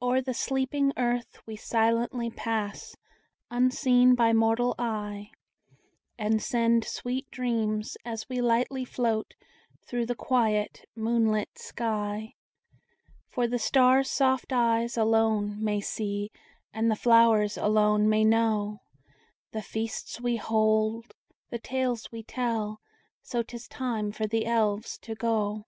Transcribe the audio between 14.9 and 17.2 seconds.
alone may see, And the